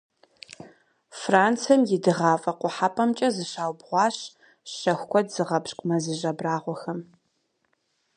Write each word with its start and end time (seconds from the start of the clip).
Францием 1.19 1.81
и 1.95 1.97
дыгъафӀэ-къухьэпӀэмкӀэ 2.03 3.27
зыщаубгъуащ 3.35 4.17
щэху 4.77 5.07
куэд 5.09 5.27
зыгъэпщкӏу 5.33 5.87
мэзыжь 5.87 6.25
абрагъуэхэм. 6.31 6.99